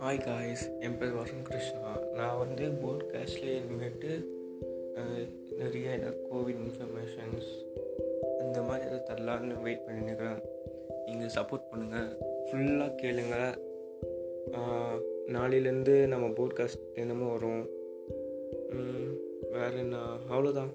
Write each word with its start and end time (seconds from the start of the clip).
Hi 0.00 0.24
guys 0.24 0.64
என் 0.80 0.96
பேர் 0.98 1.14
வருண் 1.14 1.42
கிருஷ்ணா. 1.42 1.98
நான் 2.14 2.38
வந்து 2.38 2.64
போட்காஸ்டில் 2.82 3.54
இனிமேட்டு 3.60 4.10
நிறைய 5.56 5.88
கோவிட் 6.32 6.60
இன்ஃபர்மேஷன்ஸ் 6.64 7.48
இந்த 8.40 8.62
மாதிரி 8.62 8.84
எதாவது 8.86 9.08
தரலான்னு 9.08 9.62
வெயிட் 9.62 9.84
பண்ணிருக்கிறேன் 9.86 10.38
நீங்கள் 11.06 11.32
சப்போர்ட் 11.34 11.66
பண்ணுங்கள் 11.70 12.10
ஃபுல்லாக 12.46 12.94
கேளுங்க. 13.02 13.36
நாளையிலேருந்து 15.34 16.06
நம்ம 16.06 16.26
போட்காஸ்ட் 16.26 16.92
தினமும் 16.94 17.32
வரும். 17.32 17.66
வேறு 19.50 19.78
என்ன? 19.78 19.96
அவ்வளோதான் 20.30 20.72